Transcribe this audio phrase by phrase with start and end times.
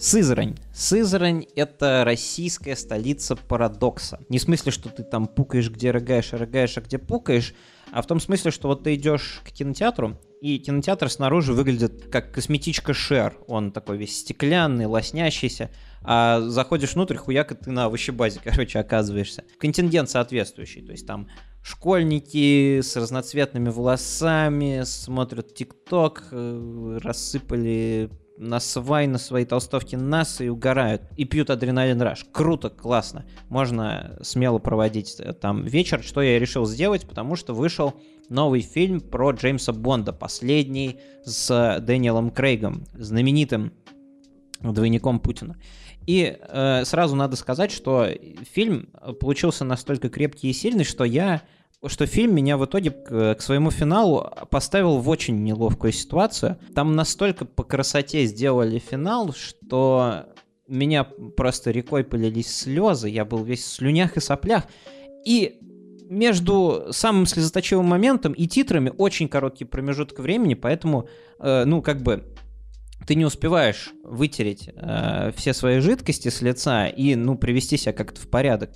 [0.00, 0.56] Сызрань.
[0.72, 4.18] Сызрань— это российская столица парадокса.
[4.30, 7.52] Не в смысле, что ты там пукаешь, где рыгаешь, а рыгаешь, а где пукаешь,
[7.92, 12.32] а в том смысле, что вот ты идешь к кинотеатру, и кинотеатр снаружи выглядит как
[12.32, 13.36] косметичка Шер.
[13.46, 15.70] Он такой весь стеклянный, лоснящийся.
[16.00, 19.44] А заходишь внутрь, хуяк, и ты на овощебазе, короче, оказываешься.
[19.58, 20.80] Контингент соответствующий.
[20.80, 21.28] То есть там
[21.62, 28.08] школьники с разноцветными волосами смотрят ТикТок, э, рассыпали
[28.40, 31.02] на свай, на свои толстовки нас и угорают.
[31.16, 32.26] И пьют адреналин раш.
[32.32, 33.26] Круто, классно.
[33.50, 37.94] Можно смело проводить э, там вечер, что я решил сделать, потому что вышел
[38.30, 43.74] новый фильм про Джеймса Бонда, последний с Дэниелом Крейгом, знаменитым
[44.60, 45.56] двойником Путина.
[46.06, 48.08] И э, сразу надо сказать, что
[48.52, 48.88] фильм
[49.20, 51.42] получился настолько крепкий и сильный, что я
[51.86, 56.58] что фильм меня в итоге к, к своему финалу поставил в очень неловкую ситуацию.
[56.74, 60.26] Там настолько по красоте сделали финал, что
[60.68, 64.64] меня просто рекой полились слезы, я был весь в слюнях и соплях.
[65.24, 65.58] И
[66.08, 72.24] между самым слезоточивым моментом и титрами очень короткий промежуток времени, поэтому, э, ну, как бы,
[73.06, 78.20] ты не успеваешь вытереть э, все свои жидкости с лица и, ну, привести себя как-то
[78.20, 78.70] в порядок.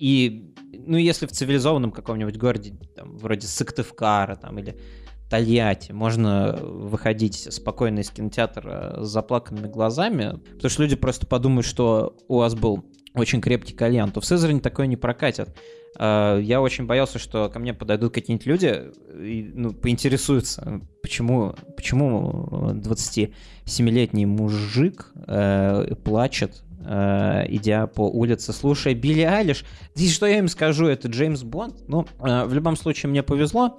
[0.00, 4.80] И, ну, если в цивилизованном каком-нибудь городе, там, вроде Сыктывкара, там, или
[5.28, 12.16] Тольятти, можно выходить спокойно из кинотеатра с заплаканными глазами, потому что люди просто подумают, что
[12.28, 15.54] у вас был очень крепкий кальян, то в Сызрани такое не прокатят.
[15.96, 22.72] А, я очень боялся, что ко мне подойдут какие-нибудь люди и ну, поинтересуются, почему, почему
[22.74, 29.64] 27-летний мужик э, плачет э, идя по улице, слушая Билли Айлиш.
[29.94, 31.76] Здесь что я им скажу, это Джеймс Бонд.
[31.88, 33.78] Ну, э, в любом случае, мне повезло.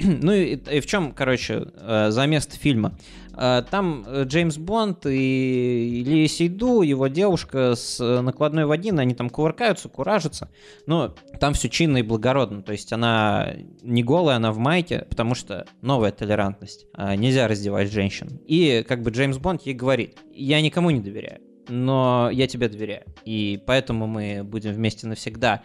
[0.22, 2.96] ну и, и в чем, короче, э, замес фильма?
[3.36, 9.30] Э, там э, Джеймс Бонд и Ли Сейду, его девушка с накладной вагиной, они там
[9.30, 10.50] кувыркаются, куражатся.
[10.86, 12.62] Но там все чинно и благородно.
[12.62, 16.86] То есть она не голая, она в майке, потому что новая толерантность.
[17.16, 18.40] Нельзя раздевать женщин.
[18.46, 23.04] И как бы Джеймс Бонд ей говорит, я никому не доверяю но я тебе доверяю.
[23.24, 25.62] И поэтому мы будем вместе навсегда.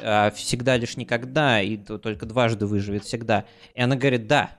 [0.00, 3.44] А всегда лишь никогда, и только дважды выживет всегда.
[3.74, 4.50] И она говорит, да,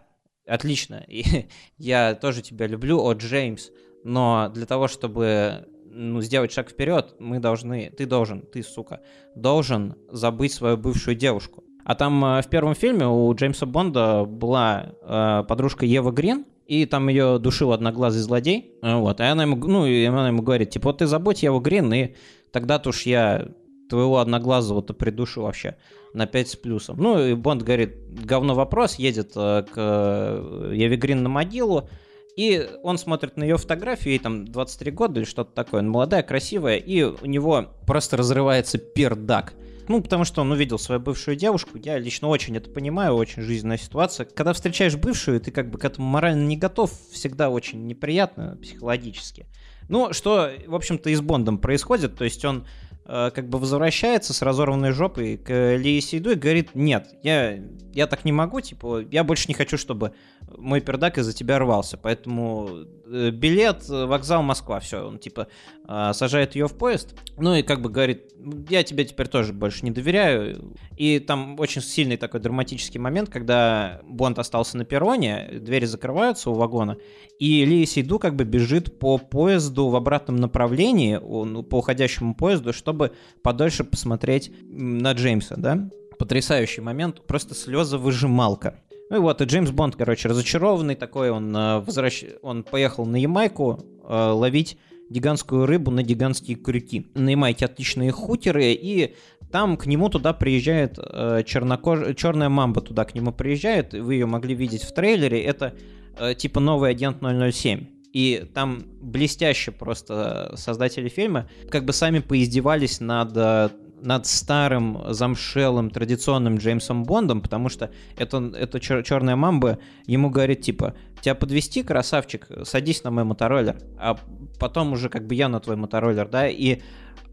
[0.47, 3.69] отлично, и я тоже тебя люблю, о, Джеймс,
[4.03, 9.01] но для того, чтобы ну, сделать шаг вперед, мы должны, ты должен, ты, сука,
[9.35, 11.63] должен забыть свою бывшую девушку.
[11.85, 16.85] А там э, в первом фильме у Джеймса Бонда была э, подружка Ева Грин, и
[16.85, 20.89] там ее душил одноглазый злодей, вот, и она ему, ну, и она ему говорит, типа,
[20.89, 22.15] вот ты забудь Еву Грин, и
[22.51, 23.49] тогда-то уж я
[23.89, 25.77] твоего одноглазого-то придушу вообще
[26.13, 26.97] на 5 с плюсом.
[26.99, 31.89] Ну, и Бонд говорит, говно вопрос, едет э, к э, Еве Грин на могилу,
[32.35, 36.23] и он смотрит на ее фотографию, ей там 23 года или что-то такое, она молодая,
[36.23, 39.53] красивая, и у него просто разрывается пердак.
[39.87, 41.77] Ну, потому что он увидел свою бывшую девушку.
[41.77, 44.25] Я лично очень это понимаю, очень жизненная ситуация.
[44.25, 49.45] Когда встречаешь бывшую, ты как бы к этому морально не готов, всегда очень неприятно психологически.
[49.89, 52.15] Ну, что, в общем-то, и с Бондом происходит.
[52.15, 52.65] То есть он
[53.05, 57.59] как бы возвращается с разорванной жопой к Ли Сейду и говорит, нет, я,
[57.91, 60.13] я так не могу, типа, я больше не хочу, чтобы
[60.57, 65.47] мой пердак из-за тебя рвался, поэтому э, билет, вокзал Москва, все, он типа
[65.87, 68.33] э, сажает ее в поезд, ну и как бы говорит,
[68.69, 74.01] я тебе теперь тоже больше не доверяю, и там очень сильный такой драматический момент, когда
[74.03, 76.97] Бонд остался на перроне, двери закрываются у вагона,
[77.39, 82.92] и Ли Сейду как бы бежит по поезду в обратном направлении, по уходящему поезду, чтобы
[83.41, 88.79] подольше посмотреть на Джеймса, да, потрясающий момент, просто слеза выжималка.
[89.09, 92.23] Ну и вот, и Джеймс Бонд, короче, разочарованный такой, он, э, возвращ...
[92.41, 94.77] он поехал на Ямайку э, ловить
[95.09, 97.11] гигантскую рыбу на гигантские крюки.
[97.13, 99.15] На Ямайке отличные хутеры, и
[99.51, 102.15] там к нему туда приезжает э, чернокож...
[102.15, 105.75] черная мамба туда к нему приезжает, вы ее могли видеть в трейлере, это
[106.17, 107.92] э, типа новый агент 007.
[108.13, 113.69] И там блестяще просто создатели фильма как бы сами поиздевались над э,
[114.03, 120.61] над старым замшелым традиционным Джеймсом Бондом, потому что это, это чер- черная мамба ему говорит,
[120.61, 124.19] типа, тебя подвести, красавчик, садись на мой мотороллер, а
[124.59, 126.81] потом уже как бы я на твой мотороллер, да, и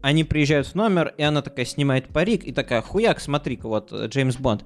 [0.01, 4.37] они приезжают в номер, и она такая снимает парик, и такая, хуяк, смотри-ка, вот Джеймс
[4.37, 4.63] Бонд,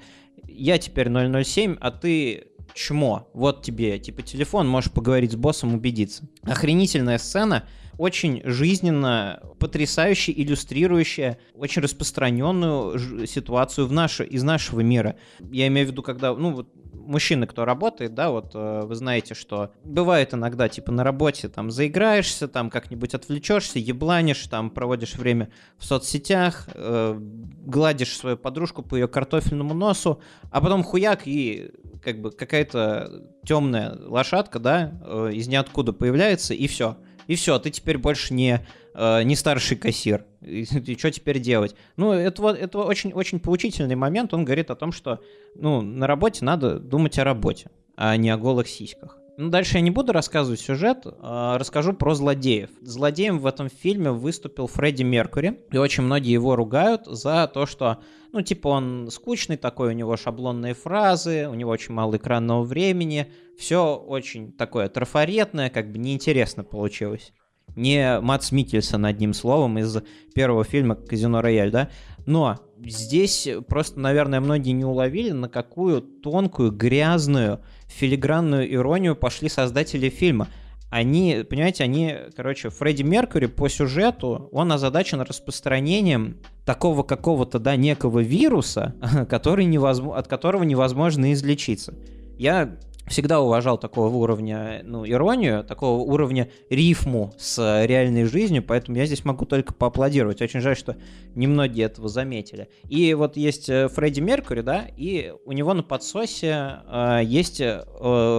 [0.47, 6.27] я теперь 007, а ты чмо, вот тебе, типа, телефон, можешь поговорить с боссом, убедиться.
[6.43, 7.63] Охренительная сцена,
[7.97, 15.15] очень жизненно, потрясающе иллюстрирующая очень распространенную ситуацию в наше, из нашего мира.
[15.39, 16.69] Я имею в виду, когда, ну, вот
[17.05, 21.71] мужчины, кто работает, да, вот э, вы знаете, что бывает иногда, типа, на работе там
[21.71, 28.95] заиграешься, там как-нибудь отвлечешься, ебланишь, там проводишь время в соцсетях, э, гладишь свою подружку по
[28.95, 30.21] ее картофельному носу,
[30.51, 31.71] а потом хуяк и
[32.03, 36.97] как бы какая-то темная лошадка, да, э, из ниоткуда появляется, и все.
[37.27, 40.25] И все, ты теперь больше не, э, не старший кассир.
[40.41, 41.75] И, и что теперь делать?
[41.97, 44.33] Ну, это, вот, это очень, очень поучительный момент.
[44.33, 45.21] Он говорит о том, что
[45.55, 49.17] ну, на работе надо думать о работе, а не о голых сиськах.
[49.37, 52.69] Ну, дальше я не буду рассказывать сюжет, а расскажу про злодеев.
[52.81, 57.99] Злодеем в этом фильме выступил Фредди Меркури, и очень многие его ругают за то, что,
[58.31, 63.29] ну, типа, он скучный такой, у него шаблонные фразы, у него очень мало экранного времени,
[63.59, 67.33] все очень такое трафаретное, как бы неинтересно получилось.
[67.75, 69.97] Не Матс Микельсон одним словом из
[70.33, 71.89] первого фильма «Казино Рояль», да?
[72.25, 80.09] Но здесь просто, наверное, многие не уловили, на какую тонкую, грязную, филигранную иронию пошли создатели
[80.09, 80.47] фильма.
[80.89, 88.19] Они, понимаете, они, короче, Фредди Меркьюри по сюжету, он озадачен распространением такого какого-то, да, некого
[88.19, 88.95] вируса,
[89.29, 91.95] который невозможно, от которого невозможно излечиться.
[92.37, 99.05] Я всегда уважал такого уровня ну, иронию, такого уровня рифму с реальной жизнью, поэтому я
[99.05, 100.41] здесь могу только поаплодировать.
[100.41, 100.97] Очень жаль, что
[101.35, 102.69] немногие этого заметили.
[102.89, 107.83] И вот есть э, Фредди Меркури, да, и у него на подсосе э, есть э,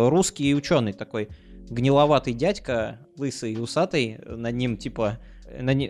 [0.09, 1.29] русский ученый такой
[1.69, 5.19] гниловатый дядька, лысый и усатый, над ним типа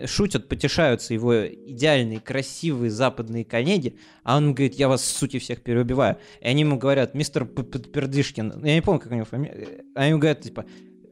[0.06, 6.18] шутят, потешаются его идеальные, красивые западные коллеги, а он говорит, я вас, сути, всех переубиваю.
[6.40, 10.20] И они ему говорят, мистер Пердышкин, я не помню, как у него фамилия, они ему
[10.20, 10.66] говорят, типа,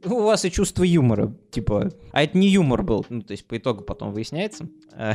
[0.04, 3.56] у вас и чувство юмора, типа, а это не юмор был, ну, то есть по
[3.56, 4.68] итогу потом выясняется.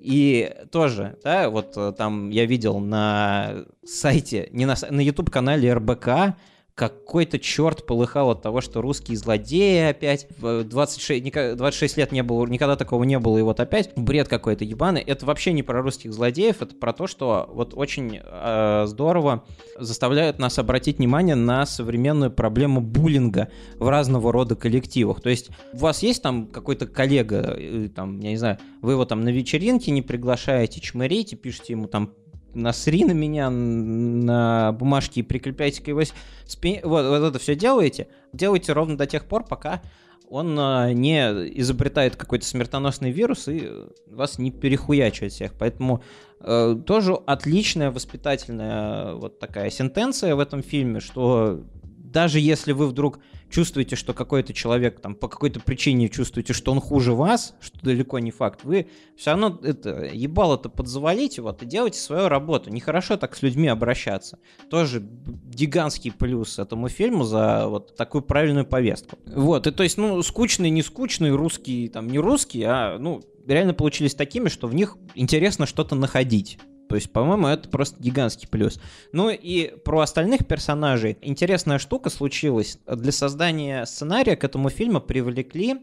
[0.00, 6.36] И тоже, да, вот э, там я видел на сайте, не на, на YouTube-канале РБК,
[6.80, 10.26] какой-то черт полыхал от того, что русские злодеи опять.
[10.40, 15.02] 26, 26 лет не было, никогда такого не было, и вот опять бред какой-то ебаный.
[15.02, 19.44] Это вообще не про русских злодеев, это про то, что вот очень э, здорово
[19.78, 25.20] заставляют нас обратить внимание на современную проблему буллинга в разного рода коллективах.
[25.20, 29.04] То есть у вас есть там какой-то коллега, э, там, я не знаю, вы его
[29.04, 32.14] там на вечеринке не приглашаете, чмырите, пишете ему там
[32.54, 36.02] насри на меня на бумажке и прикрепляйте к его
[36.46, 36.80] спине.
[36.84, 38.08] Вот, вот это все делаете.
[38.32, 39.82] Делайте ровно до тех пор, пока
[40.28, 41.18] он а, не
[41.58, 43.68] изобретает какой-то смертоносный вирус и
[44.06, 45.54] вас не перехуячивает всех.
[45.58, 46.02] Поэтому
[46.40, 53.18] э, тоже отличная воспитательная вот такая сентенция в этом фильме, что даже если вы вдруг
[53.50, 58.18] чувствуете, что какой-то человек там по какой-то причине чувствуете, что он хуже вас, что далеко
[58.18, 62.70] не факт, вы все равно это ебало-то подзавалите вот и делайте свою работу.
[62.70, 64.38] Нехорошо так с людьми обращаться.
[64.70, 69.18] Тоже гигантский плюс этому фильму за вот такую правильную повестку.
[69.26, 73.74] Вот, и то есть, ну, скучный, не скучный, русский, там, не русский, а, ну, реально
[73.74, 76.58] получились такими, что в них интересно что-то находить.
[76.90, 78.80] То есть, по-моему, это просто гигантский плюс.
[79.12, 81.16] Ну и про остальных персонажей.
[81.22, 82.78] Интересная штука случилась.
[82.84, 85.76] Для создания сценария к этому фильму привлекли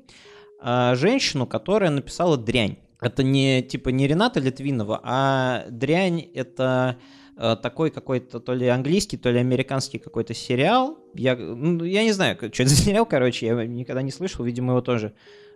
[0.62, 2.80] э, женщину, которая написала «Дрянь».
[3.00, 6.98] Это не типа не Рената Литвинова, а «Дрянь»— это
[7.38, 10.98] такой какой-то то ли английский, то ли американский какой-то сериал.
[11.14, 14.74] Я, ну, я не знаю, что это за сериал, короче, я никогда не слышал, видимо,
[14.74, 15.14] его тоже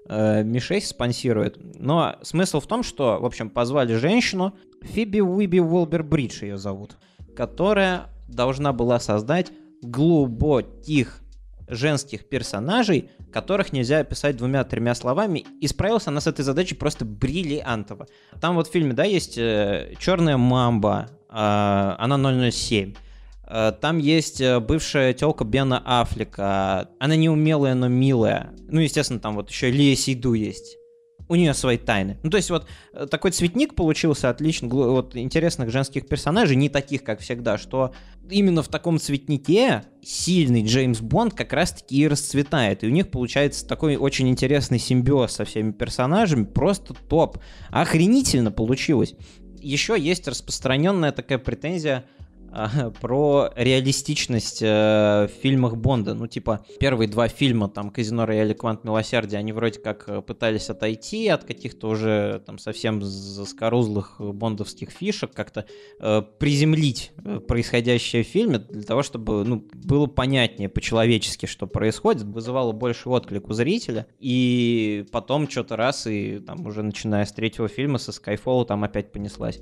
[0.08, 1.58] э, Ми-6 спонсирует.
[1.80, 6.98] Но смысл в том, что, в общем, позвали женщину, Фиби Уиби Уолбер-Бридж ее зовут,
[7.36, 11.22] которая должна была создать глубоких
[11.68, 18.08] женских персонажей, которых нельзя описать двумя-тремя словами, и справилась она с этой задачей просто бриллиантово.
[18.40, 22.94] Там вот в фильме, да, есть э, «Черная мамба», э, она 007,
[23.52, 26.90] Э, там есть э, бывшая телка Бена Аффлека.
[27.00, 28.54] Она неумелая, но милая.
[28.70, 30.78] Ну, естественно, там вот еще Лия Сейду есть.
[31.28, 32.18] У нее свои тайны.
[32.24, 37.04] Ну, то есть вот э, такой цветник получился отлично, вот интересных женских персонажей, не таких,
[37.04, 37.94] как всегда, что
[38.30, 42.86] именно в таком цветнике сильный Джеймс Бонд как раз-таки и расцветает.
[42.86, 47.38] И у них получается такой очень интересный симбиоз со всеми персонажами, просто топ.
[47.70, 49.14] Охренительно получилось.
[49.62, 52.06] Еще есть распространенная такая претензия
[53.02, 56.14] про реалистичность э, в фильмах Бонда.
[56.14, 60.22] Ну, типа, первые два фильма, там, «Казино Рояль» и «Квант Милосердия», они вроде как э,
[60.22, 65.66] пытались отойти от каких-то уже там совсем заскорузлых бондовских фишек, как-то
[66.00, 72.24] э, приземлить э, происходящее в фильме для того, чтобы, ну, было понятнее по-человечески, что происходит,
[72.24, 74.08] вызывало больше отклик у зрителя.
[74.20, 79.12] И потом что-то раз, и там уже начиная с третьего фильма, со Skyfall, там опять
[79.12, 79.60] понеслась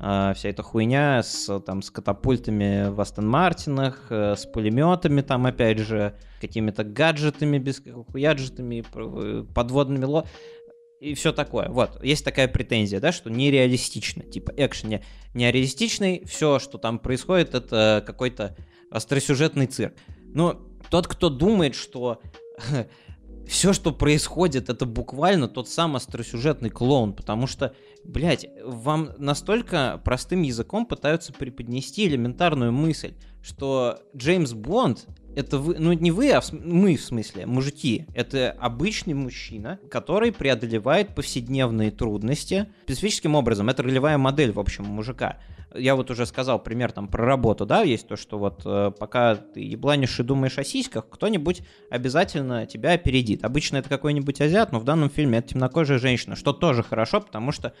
[0.00, 5.78] вся эта хуйня с, там, с катапультами в Астон Мартинах, э, с пулеметами там, опять
[5.78, 8.82] же, какими-то гаджетами, без хуяджетами,
[9.52, 10.26] подводными ло
[11.00, 11.68] и все такое.
[11.68, 14.22] Вот, есть такая претензия, да, что нереалистично.
[14.22, 15.02] Типа, экшен не,
[15.34, 18.56] нереалистичный, все, что там происходит, это какой-то
[18.90, 19.94] остросюжетный цирк.
[20.34, 22.20] Но тот, кто думает, что
[23.48, 30.42] все, что происходит, это буквально тот самый остросюжетный клоун, потому что, блядь, вам настолько простым
[30.42, 35.06] языком пытаются преподнести элементарную мысль, что Джеймс Бонд
[35.36, 38.06] это вы, ну не вы, а в, мы в смысле, мужики.
[38.14, 43.68] Это обычный мужчина, который преодолевает повседневные трудности специфическим образом.
[43.68, 45.38] Это ролевая модель, в общем, мужика.
[45.74, 49.36] Я вот уже сказал пример там про работу, да, есть то, что вот э, пока
[49.36, 53.44] ты ебланишь и думаешь о сиськах, кто-нибудь обязательно тебя опередит.
[53.44, 57.52] Обычно это какой-нибудь азиат, но в данном фильме это темнокожая женщина, что тоже хорошо, потому
[57.52, 57.72] что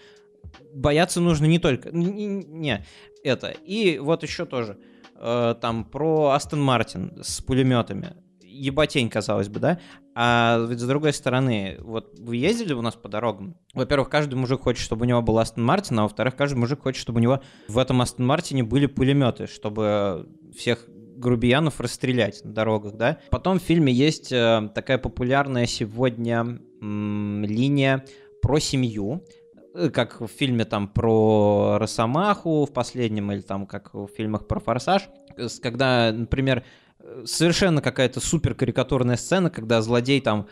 [0.72, 1.90] бояться нужно не только...
[1.90, 2.84] Не, не
[3.24, 3.48] это.
[3.64, 4.78] И вот еще тоже
[5.20, 8.14] э, там про Астон Мартин с пулеметами.
[8.42, 9.78] Еботень, казалось бы, да?
[10.14, 13.56] А ведь с другой стороны, вот вы ездили у нас по дорогам?
[13.74, 17.00] Во-первых, каждый мужик хочет, чтобы у него был Астон Мартин, а во-вторых, каждый мужик хочет,
[17.00, 22.96] чтобы у него в этом Астон Мартине были пулеметы, чтобы всех грубиянов расстрелять на дорогах,
[22.96, 23.18] да.
[23.30, 28.04] Потом в фильме есть э, такая популярная сегодня м, линия
[28.42, 29.22] про семью,
[29.92, 35.08] как в фильме там про Росомаху в последнем, или там как в фильмах про Форсаж,
[35.62, 36.64] когда, например,
[37.24, 40.46] совершенно какая-то супер карикатурная сцена, когда злодей там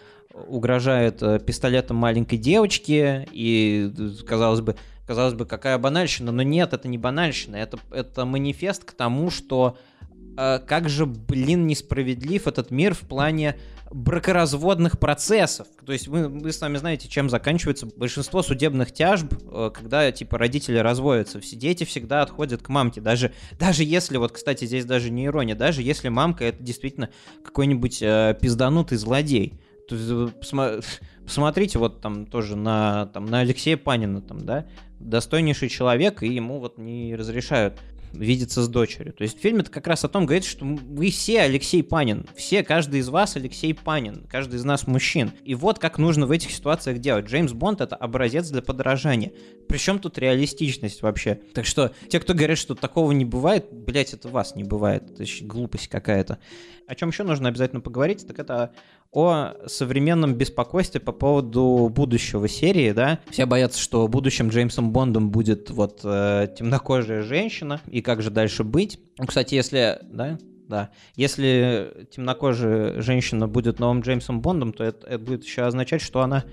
[0.46, 3.92] угрожает э, пистолетом маленькой девочке, и,
[4.26, 8.92] казалось бы, казалось бы, какая банальщина, но нет, это не банальщина, это, это манифест к
[8.92, 9.97] тому, что э,
[10.36, 13.56] как же, блин, несправедлив этот мир в плане
[13.90, 15.66] бракоразводных процессов.
[15.84, 20.38] То есть вы, вы с вами знаете, чем заканчивается большинство судебных тяжб, э, когда типа
[20.38, 21.40] родители разводятся.
[21.40, 23.00] Все дети всегда отходят к мамке.
[23.00, 27.08] Даже, даже если, вот, кстати, здесь даже не ирония, даже если мамка это действительно
[27.42, 29.54] какой-нибудь э, пизданутый злодей.
[29.88, 30.80] То есть, э,
[31.24, 34.66] посмотрите вот там тоже на, там, на Алексея Панина, там, да,
[35.00, 37.78] достойнейший человек, и ему вот не разрешают
[38.12, 39.12] видеться с дочерью.
[39.12, 42.26] То есть фильм это как раз о том говорит, что вы все Алексей Панин.
[42.36, 44.26] Все, каждый из вас Алексей Панин.
[44.28, 45.32] Каждый из нас мужчин.
[45.44, 47.26] И вот как нужно в этих ситуациях делать.
[47.26, 49.32] Джеймс Бонд это образец для подражания.
[49.68, 51.40] Причем тут реалистичность вообще.
[51.54, 55.10] Так что те, кто говорят, что такого не бывает, блять, это вас не бывает.
[55.10, 56.38] Это глупость какая-то.
[56.86, 58.72] О чем еще нужно обязательно поговорить, так это
[59.10, 63.20] о современном беспокойстве по поводу будущего серии, да.
[63.30, 68.64] Все боятся, что будущим Джеймсом Бондом будет вот э, темнокожая женщина, и как же дальше
[68.64, 69.00] быть.
[69.18, 70.38] Ну, кстати, если, да,
[70.68, 70.90] да.
[71.16, 76.44] Если темнокожая женщина будет новым Джеймсом Бондом, то это, это будет еще означать, что она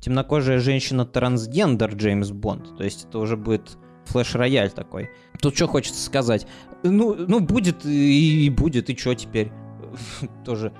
[0.00, 2.76] темнокожая женщина-трансгендер Джеймс Бонд.
[2.76, 5.10] То есть это уже будет флеш-рояль такой.
[5.40, 6.46] Тут что хочется сказать?
[6.82, 9.52] Ну, ну будет и, и будет, и что теперь?
[10.44, 10.72] Тоже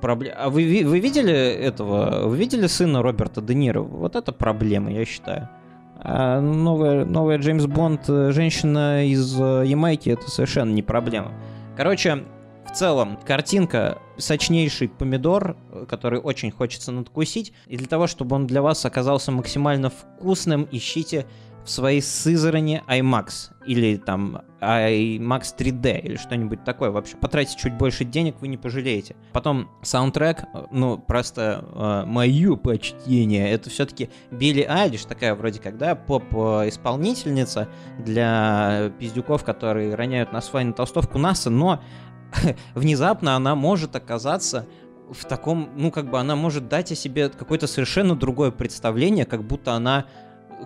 [0.00, 0.36] проблема.
[0.38, 2.26] А вы, вы видели этого?
[2.28, 3.80] Вы видели сына Роберта Де Ниро?
[3.80, 5.48] Вот это проблема, я считаю.
[5.98, 11.32] А новая, новая Джеймс Бонд, э, женщина из э, Ямайки, это совершенно не проблема.
[11.76, 12.24] Короче,
[12.66, 15.56] в целом, картинка сочнейший помидор,
[15.88, 17.52] который очень хочется надкусить.
[17.66, 21.26] И для того, чтобы он для вас оказался максимально вкусным, ищите
[21.66, 26.90] в своей Сызрани IMAX или там IMAX 3D или что-нибудь такое.
[26.90, 29.16] Вообще, потратите чуть больше денег, вы не пожалеете.
[29.32, 35.96] Потом саундтрек, ну, просто э, мое почтение, это все-таки Билли Айлиш, такая вроде как, да,
[35.96, 37.68] поп-исполнительница
[37.98, 41.82] для пиздюков, которые роняют на свай на толстовку НАСА, но
[42.74, 44.66] внезапно она может оказаться
[45.10, 49.44] в таком, ну, как бы она может дать о себе какое-то совершенно другое представление, как
[49.44, 50.06] будто она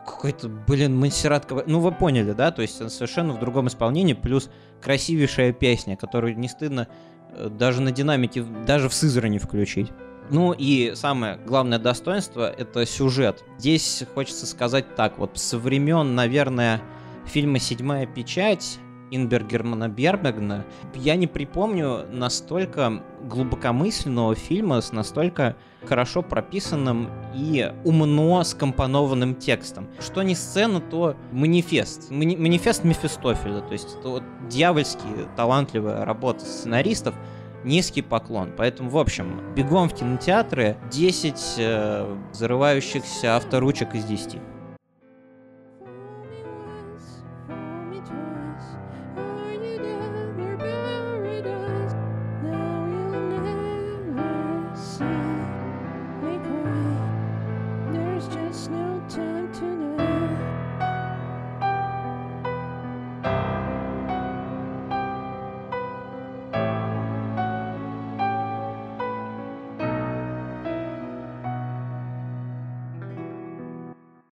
[0.07, 2.51] какой-то, блин, Монсеррат Ну, вы поняли, да?
[2.51, 6.89] То есть совершенно в другом исполнении, плюс красивейшая песня, которую не стыдно
[7.33, 9.91] э, даже на динамике, даже в Сызрани включить.
[10.31, 13.45] Ну и самое главное достоинство— это сюжет.
[13.59, 16.81] Здесь хочется сказать так, вот со времен, наверное,
[17.27, 18.79] фильма «Седьмая печать»
[19.11, 20.65] Инбергермана Бербегна,
[20.95, 29.89] я не припомню настолько глубокомысленного фильма с настолько хорошо прописанным и умно скомпонованным текстом.
[29.99, 32.11] Что не сцена, то манифест.
[32.11, 37.15] Мани манифест Мефистофеля, то есть это вот дьявольски талантливая работа сценаристов,
[37.65, 38.53] низкий поклон.
[38.57, 44.39] Поэтому, в общем, бегом в кинотеатры 10 э, взрывающихся авторучек из 10.